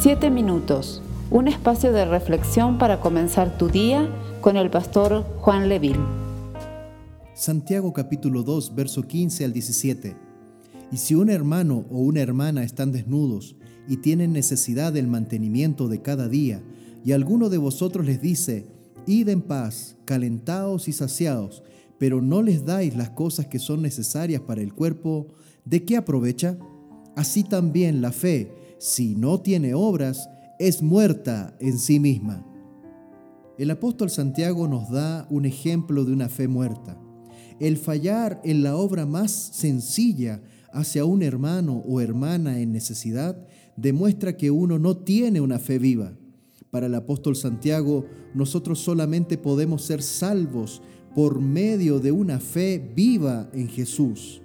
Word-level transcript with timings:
Siete 0.00 0.30
minutos, 0.30 1.02
un 1.28 1.48
espacio 1.48 1.92
de 1.92 2.04
reflexión 2.04 2.78
para 2.78 3.00
comenzar 3.00 3.58
tu 3.58 3.66
día 3.66 4.08
con 4.40 4.56
el 4.56 4.70
pastor 4.70 5.24
Juan 5.40 5.68
Leville. 5.68 5.98
Santiago 7.34 7.92
capítulo 7.92 8.44
2, 8.44 8.76
verso 8.76 9.02
15 9.02 9.44
al 9.44 9.52
17. 9.52 10.16
Y 10.92 10.96
si 10.98 11.16
un 11.16 11.30
hermano 11.30 11.84
o 11.90 11.98
una 11.98 12.20
hermana 12.20 12.62
están 12.62 12.92
desnudos 12.92 13.56
y 13.88 13.96
tienen 13.96 14.32
necesidad 14.32 14.92
del 14.92 15.08
mantenimiento 15.08 15.88
de 15.88 16.00
cada 16.00 16.28
día, 16.28 16.62
y 17.04 17.10
alguno 17.10 17.48
de 17.48 17.58
vosotros 17.58 18.06
les 18.06 18.22
dice, 18.22 18.66
id 19.04 19.28
en 19.28 19.42
paz, 19.42 19.96
calentaos 20.04 20.86
y 20.86 20.92
saciados, 20.92 21.64
pero 21.98 22.22
no 22.22 22.42
les 22.42 22.64
dais 22.64 22.94
las 22.94 23.10
cosas 23.10 23.48
que 23.48 23.58
son 23.58 23.82
necesarias 23.82 24.42
para 24.42 24.62
el 24.62 24.74
cuerpo, 24.74 25.26
¿de 25.64 25.84
qué 25.84 25.96
aprovecha? 25.96 26.56
Así 27.16 27.42
también 27.42 28.00
la 28.00 28.12
fe, 28.12 28.52
si 28.78 29.14
no 29.14 29.40
tiene 29.40 29.74
obras, 29.74 30.28
es 30.58 30.82
muerta 30.82 31.54
en 31.60 31.78
sí 31.78 32.00
misma. 32.00 32.44
El 33.58 33.70
apóstol 33.70 34.08
Santiago 34.08 34.68
nos 34.68 34.90
da 34.90 35.26
un 35.30 35.44
ejemplo 35.44 36.04
de 36.04 36.12
una 36.12 36.28
fe 36.28 36.46
muerta. 36.46 36.96
El 37.58 37.76
fallar 37.76 38.40
en 38.44 38.62
la 38.62 38.76
obra 38.76 39.04
más 39.04 39.32
sencilla 39.32 40.40
hacia 40.72 41.04
un 41.04 41.22
hermano 41.22 41.82
o 41.86 42.00
hermana 42.00 42.60
en 42.60 42.70
necesidad 42.72 43.44
demuestra 43.76 44.36
que 44.36 44.50
uno 44.50 44.78
no 44.78 44.96
tiene 44.96 45.40
una 45.40 45.58
fe 45.58 45.78
viva. 45.78 46.12
Para 46.70 46.86
el 46.86 46.94
apóstol 46.94 47.34
Santiago, 47.34 48.06
nosotros 48.34 48.78
solamente 48.78 49.38
podemos 49.38 49.82
ser 49.82 50.02
salvos 50.02 50.82
por 51.14 51.40
medio 51.40 51.98
de 51.98 52.12
una 52.12 52.38
fe 52.38 52.92
viva 52.94 53.48
en 53.52 53.68
Jesús. 53.68 54.40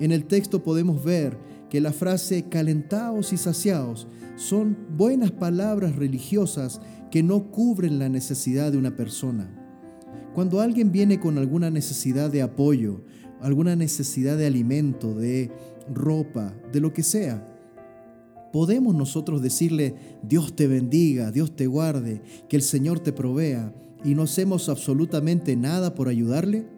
En 0.00 0.10
el 0.10 0.24
texto 0.24 0.62
podemos 0.62 1.04
ver 1.04 1.38
que 1.74 1.80
la 1.80 1.92
frase 1.92 2.44
calentaos 2.44 3.32
y 3.32 3.36
saciaos 3.36 4.06
son 4.36 4.76
buenas 4.96 5.32
palabras 5.32 5.96
religiosas 5.96 6.80
que 7.10 7.24
no 7.24 7.50
cubren 7.50 7.98
la 7.98 8.08
necesidad 8.08 8.70
de 8.70 8.78
una 8.78 8.94
persona. 8.94 9.50
Cuando 10.36 10.60
alguien 10.60 10.92
viene 10.92 11.18
con 11.18 11.36
alguna 11.36 11.70
necesidad 11.72 12.30
de 12.30 12.42
apoyo, 12.42 13.02
alguna 13.40 13.74
necesidad 13.74 14.38
de 14.38 14.46
alimento, 14.46 15.16
de 15.16 15.50
ropa, 15.92 16.54
de 16.72 16.78
lo 16.78 16.92
que 16.92 17.02
sea, 17.02 17.44
podemos 18.52 18.94
nosotros 18.94 19.42
decirle, 19.42 19.96
Dios 20.22 20.54
te 20.54 20.68
bendiga, 20.68 21.32
Dios 21.32 21.56
te 21.56 21.66
guarde, 21.66 22.22
que 22.48 22.54
el 22.54 22.62
Señor 22.62 23.00
te 23.00 23.12
provea, 23.12 23.74
y 24.04 24.14
no 24.14 24.22
hacemos 24.22 24.68
absolutamente 24.68 25.56
nada 25.56 25.96
por 25.96 26.06
ayudarle? 26.06 26.68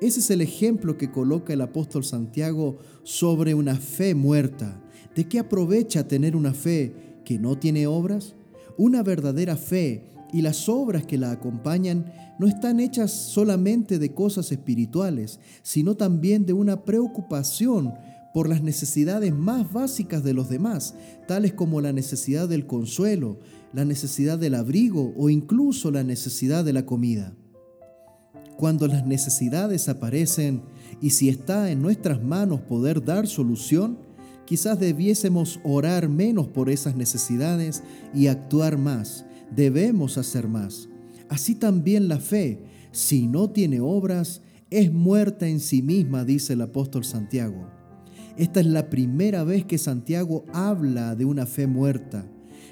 Ese 0.00 0.20
es 0.20 0.30
el 0.30 0.42
ejemplo 0.42 0.98
que 0.98 1.10
coloca 1.10 1.54
el 1.54 1.62
apóstol 1.62 2.04
Santiago 2.04 2.78
sobre 3.02 3.54
una 3.54 3.76
fe 3.76 4.14
muerta. 4.14 4.82
¿De 5.14 5.26
qué 5.26 5.38
aprovecha 5.38 6.06
tener 6.06 6.36
una 6.36 6.52
fe 6.52 6.92
que 7.24 7.38
no 7.38 7.58
tiene 7.58 7.86
obras? 7.86 8.34
Una 8.76 9.02
verdadera 9.02 9.56
fe 9.56 10.10
y 10.34 10.42
las 10.42 10.68
obras 10.68 11.06
que 11.06 11.16
la 11.16 11.30
acompañan 11.30 12.12
no 12.38 12.46
están 12.46 12.78
hechas 12.78 13.10
solamente 13.10 13.98
de 13.98 14.12
cosas 14.12 14.52
espirituales, 14.52 15.40
sino 15.62 15.96
también 15.96 16.44
de 16.44 16.52
una 16.52 16.84
preocupación 16.84 17.94
por 18.34 18.50
las 18.50 18.62
necesidades 18.62 19.34
más 19.34 19.72
básicas 19.72 20.22
de 20.22 20.34
los 20.34 20.50
demás, 20.50 20.94
tales 21.26 21.54
como 21.54 21.80
la 21.80 21.94
necesidad 21.94 22.50
del 22.50 22.66
consuelo, 22.66 23.38
la 23.72 23.86
necesidad 23.86 24.38
del 24.38 24.56
abrigo 24.56 25.14
o 25.16 25.30
incluso 25.30 25.90
la 25.90 26.04
necesidad 26.04 26.66
de 26.66 26.74
la 26.74 26.84
comida. 26.84 27.32
Cuando 28.56 28.86
las 28.86 29.06
necesidades 29.06 29.88
aparecen 29.88 30.62
y 31.00 31.10
si 31.10 31.28
está 31.28 31.70
en 31.70 31.82
nuestras 31.82 32.22
manos 32.22 32.62
poder 32.62 33.04
dar 33.04 33.26
solución, 33.26 33.98
quizás 34.46 34.80
debiésemos 34.80 35.60
orar 35.62 36.08
menos 36.08 36.48
por 36.48 36.70
esas 36.70 36.96
necesidades 36.96 37.82
y 38.14 38.28
actuar 38.28 38.78
más. 38.78 39.26
Debemos 39.54 40.16
hacer 40.16 40.48
más. 40.48 40.88
Así 41.28 41.54
también 41.54 42.08
la 42.08 42.18
fe, 42.18 42.62
si 42.92 43.26
no 43.26 43.50
tiene 43.50 43.80
obras, 43.80 44.40
es 44.70 44.92
muerta 44.92 45.46
en 45.46 45.60
sí 45.60 45.82
misma, 45.82 46.24
dice 46.24 46.54
el 46.54 46.62
apóstol 46.62 47.04
Santiago. 47.04 47.68
Esta 48.36 48.60
es 48.60 48.66
la 48.66 48.88
primera 48.88 49.44
vez 49.44 49.64
que 49.64 49.78
Santiago 49.78 50.44
habla 50.52 51.14
de 51.14 51.24
una 51.24 51.46
fe 51.46 51.66
muerta. 51.66 52.26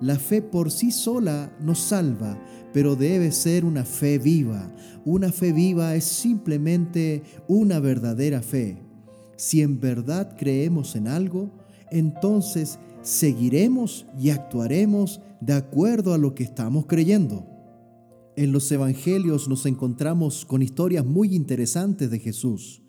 La 0.00 0.16
fe 0.16 0.42
por 0.42 0.70
sí 0.70 0.90
sola 0.90 1.56
nos 1.60 1.78
salva, 1.78 2.38
pero 2.76 2.94
debe 2.94 3.32
ser 3.32 3.64
una 3.64 3.86
fe 3.86 4.18
viva. 4.18 4.70
Una 5.06 5.32
fe 5.32 5.50
viva 5.50 5.94
es 5.94 6.04
simplemente 6.04 7.22
una 7.48 7.80
verdadera 7.80 8.42
fe. 8.42 8.76
Si 9.38 9.62
en 9.62 9.80
verdad 9.80 10.36
creemos 10.38 10.94
en 10.94 11.08
algo, 11.08 11.48
entonces 11.90 12.78
seguiremos 13.00 14.04
y 14.20 14.28
actuaremos 14.28 15.22
de 15.40 15.54
acuerdo 15.54 16.12
a 16.12 16.18
lo 16.18 16.34
que 16.34 16.44
estamos 16.44 16.84
creyendo. 16.84 17.46
En 18.36 18.52
los 18.52 18.70
evangelios 18.70 19.48
nos 19.48 19.64
encontramos 19.64 20.44
con 20.44 20.60
historias 20.60 21.06
muy 21.06 21.34
interesantes 21.34 22.10
de 22.10 22.18
Jesús. 22.18 22.82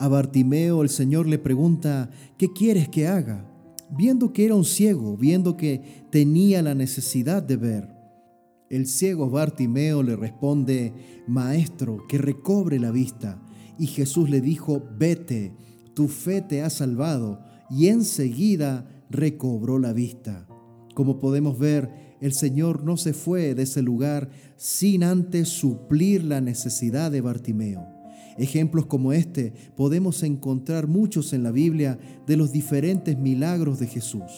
A 0.00 0.08
Bartimeo 0.08 0.82
el 0.82 0.88
Señor 0.88 1.28
le 1.28 1.38
pregunta, 1.38 2.10
¿qué 2.36 2.52
quieres 2.52 2.88
que 2.88 3.06
haga? 3.06 3.46
viendo 3.96 4.32
que 4.32 4.44
era 4.44 4.56
un 4.56 4.64
ciego, 4.64 5.16
viendo 5.16 5.56
que 5.56 6.04
tenía 6.10 6.62
la 6.62 6.74
necesidad 6.74 7.42
de 7.42 7.56
ver. 7.56 7.99
El 8.70 8.86
ciego 8.86 9.28
Bartimeo 9.28 10.04
le 10.04 10.14
responde, 10.14 10.94
Maestro, 11.26 12.06
que 12.08 12.18
recobre 12.18 12.78
la 12.78 12.92
vista. 12.92 13.42
Y 13.80 13.88
Jesús 13.88 14.30
le 14.30 14.40
dijo, 14.40 14.88
Vete, 14.96 15.52
tu 15.92 16.06
fe 16.06 16.40
te 16.40 16.62
ha 16.62 16.70
salvado. 16.70 17.40
Y 17.68 17.88
enseguida 17.88 18.88
recobró 19.10 19.80
la 19.80 19.92
vista. 19.92 20.46
Como 20.94 21.18
podemos 21.18 21.58
ver, 21.58 22.16
el 22.20 22.32
Señor 22.32 22.84
no 22.84 22.96
se 22.96 23.12
fue 23.12 23.56
de 23.56 23.64
ese 23.64 23.82
lugar 23.82 24.30
sin 24.56 25.02
antes 25.02 25.48
suplir 25.48 26.22
la 26.22 26.40
necesidad 26.40 27.10
de 27.10 27.22
Bartimeo. 27.22 27.88
Ejemplos 28.38 28.86
como 28.86 29.12
este 29.12 29.52
podemos 29.76 30.22
encontrar 30.22 30.86
muchos 30.86 31.32
en 31.32 31.42
la 31.42 31.50
Biblia 31.50 31.98
de 32.24 32.36
los 32.36 32.52
diferentes 32.52 33.18
milagros 33.18 33.80
de 33.80 33.88
Jesús. 33.88 34.30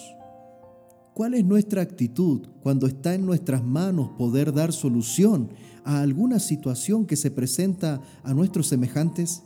¿Cuál 1.15 1.35
es 1.35 1.45
nuestra 1.45 1.83
actitud 1.83 2.49
cuando 2.63 2.87
está 2.87 3.15
en 3.15 3.27
nuestras 3.27 3.63
manos 3.63 4.13
poder 4.17 4.51
dar 4.55 4.73
solución 4.73 5.51
a 5.85 6.01
alguna 6.01 6.39
situación 6.39 7.05
que 7.05 7.17
se 7.17 7.31
presenta 7.31 8.01
a 8.23 8.33
nuestros 8.33 8.69
semejantes? 8.69 9.43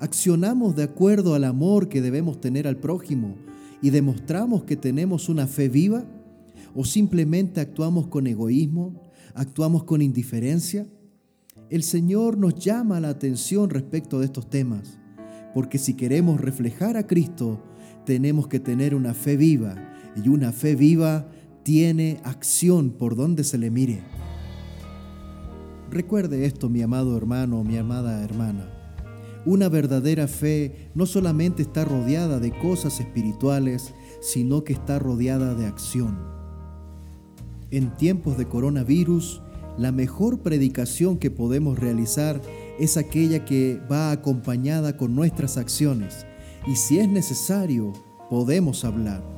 ¿Accionamos 0.00 0.76
de 0.76 0.82
acuerdo 0.82 1.34
al 1.34 1.44
amor 1.44 1.88
que 1.88 2.02
debemos 2.02 2.42
tener 2.42 2.68
al 2.68 2.76
prójimo 2.76 3.36
y 3.80 3.88
demostramos 3.88 4.64
que 4.64 4.76
tenemos 4.76 5.30
una 5.30 5.46
fe 5.46 5.70
viva? 5.70 6.04
¿O 6.74 6.84
simplemente 6.84 7.62
actuamos 7.62 8.08
con 8.08 8.26
egoísmo? 8.26 9.00
¿Actuamos 9.34 9.84
con 9.84 10.02
indiferencia? 10.02 10.86
El 11.70 11.84
Señor 11.84 12.36
nos 12.36 12.54
llama 12.54 13.00
la 13.00 13.08
atención 13.08 13.70
respecto 13.70 14.18
de 14.18 14.26
estos 14.26 14.50
temas, 14.50 14.98
porque 15.54 15.78
si 15.78 15.94
queremos 15.94 16.38
reflejar 16.38 16.98
a 16.98 17.06
Cristo, 17.06 17.62
tenemos 18.04 18.46
que 18.46 18.60
tener 18.60 18.94
una 18.94 19.14
fe 19.14 19.38
viva, 19.38 19.74
y 20.22 20.28
una 20.28 20.52
fe 20.52 20.74
viva 20.74 21.26
tiene 21.62 22.20
acción 22.24 22.90
por 22.90 23.16
donde 23.16 23.44
se 23.44 23.58
le 23.58 23.70
mire. 23.70 24.02
Recuerde 25.90 26.46
esto, 26.46 26.68
mi 26.68 26.82
amado 26.82 27.16
hermano, 27.16 27.62
mi 27.64 27.76
amada 27.76 28.22
hermana. 28.22 28.72
Una 29.44 29.68
verdadera 29.68 30.26
fe 30.26 30.90
no 30.94 31.06
solamente 31.06 31.62
está 31.62 31.84
rodeada 31.84 32.40
de 32.40 32.50
cosas 32.50 32.98
espirituales, 32.98 33.94
sino 34.20 34.64
que 34.64 34.72
está 34.72 34.98
rodeada 34.98 35.54
de 35.54 35.66
acción. 35.66 36.18
En 37.70 37.96
tiempos 37.96 38.38
de 38.38 38.46
coronavirus, 38.46 39.42
la 39.78 39.92
mejor 39.92 40.40
predicación 40.40 41.18
que 41.18 41.30
podemos 41.30 41.78
realizar 41.78 42.40
es 42.78 42.96
aquella 42.96 43.44
que 43.44 43.80
va 43.90 44.10
acompañada 44.10 44.96
con 44.96 45.14
nuestras 45.14 45.56
acciones. 45.56 46.26
Y 46.66 46.76
si 46.76 46.98
es 46.98 47.08
necesario, 47.08 47.92
podemos 48.30 48.84
hablar. 48.84 49.35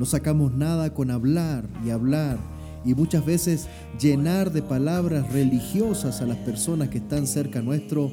No 0.00 0.06
sacamos 0.06 0.54
nada 0.54 0.94
con 0.94 1.10
hablar 1.10 1.68
y 1.84 1.90
hablar 1.90 2.38
y 2.86 2.94
muchas 2.94 3.22
veces 3.26 3.66
llenar 4.00 4.50
de 4.50 4.62
palabras 4.62 5.30
religiosas 5.30 6.22
a 6.22 6.26
las 6.26 6.38
personas 6.38 6.88
que 6.88 6.96
están 6.96 7.26
cerca 7.26 7.60
nuestro, 7.60 8.10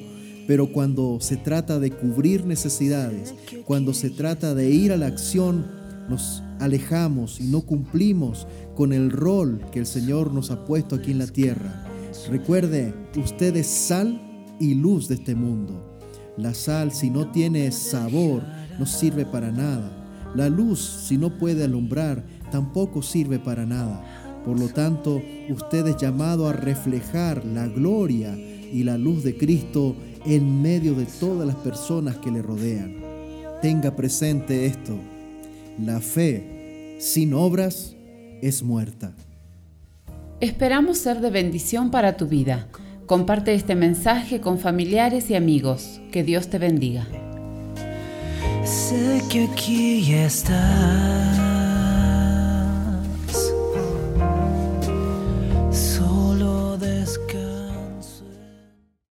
pero 0.48 0.74
cuando 0.74 1.20
se 1.22 1.38
trata 1.38 1.80
de 1.80 1.92
cubrir 1.92 2.46
necesidades, 2.46 3.34
cuando 3.64 3.94
se 3.94 4.10
trata 4.10 4.54
de 4.54 4.70
ir 4.70 4.92
a 4.92 4.98
la 4.98 5.08
acción, 5.08 5.66
nos 6.10 6.44
alejamos 6.60 7.40
y 7.40 7.46
no 7.46 7.62
cumplimos 7.62 8.48
con 8.76 8.92
el 8.92 9.10
rol 9.10 9.62
que 9.72 9.80
el 9.80 9.86
Señor 9.86 10.34
nos 10.34 10.52
ha 10.52 10.66
puesto 10.66 10.96
aquí 10.98 11.12
en 11.12 11.20
la 11.20 11.28
tierra. 11.28 11.86
Recuerde, 12.30 12.94
usted 13.16 13.56
es 13.56 13.68
sal 13.68 14.22
y 14.60 14.74
luz 14.74 15.08
de 15.08 15.16
este 15.16 15.36
mundo. 15.36 15.98
La 16.36 16.54
sal, 16.54 16.92
si 16.92 17.10
no 17.10 17.32
tiene 17.32 17.72
sabor, 17.72 18.44
no 18.78 18.86
sirve 18.86 19.26
para 19.26 19.54
nada. 19.54 19.97
La 20.36 20.50
luz, 20.50 20.80
si 20.80 21.18
no 21.18 21.38
puede 21.38 21.64
alumbrar, 21.64 22.26
tampoco 22.52 23.02
sirve 23.02 23.40
para 23.40 23.66
nada. 23.66 24.04
Por 24.46 24.60
lo 24.60 24.70
tanto, 24.70 25.22
usted 25.50 25.88
es 25.88 25.98
llamado 25.98 26.48
a 26.48 26.54
reflejar 26.54 27.46
la 27.46 27.68
gloria 27.68 28.36
y 28.38 28.84
la 28.84 28.98
luz 28.98 29.24
de 29.24 29.38
Cristo 29.38 29.96
en 30.26 30.62
medio 30.62 30.94
de 30.94 31.06
todas 31.06 31.48
las 31.48 31.56
personas 31.58 32.18
que 32.18 32.32
le 32.32 32.42
rodean. 32.42 32.96
Tenga 33.62 33.96
presente 33.96 34.66
esto. 34.66 34.98
La 35.84 36.00
fe 36.00 36.98
sin 37.00 37.34
obras 37.34 37.96
es 38.42 38.64
muerta. 38.64 39.16
Esperamos 40.40 41.00
ser 41.00 41.20
de 41.20 41.30
bendición 41.30 41.90
para 41.92 42.18
tu 42.18 42.28
vida. 42.28 42.68
Comparte 43.06 43.54
este 43.54 43.76
mensaje 43.76 44.42
con 44.42 44.60
familiares 44.60 45.30
y 45.32 45.36
amigos. 45.36 46.02
Que 46.12 46.24
Dios 46.24 46.50
te 46.50 46.60
bendiga. 46.60 47.08
Sé 48.68 49.24
que 49.30 49.46
aquí 49.46 50.14
estás 50.14 51.57